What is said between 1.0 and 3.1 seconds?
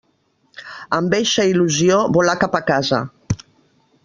eixa il·lusió volà cap a casa.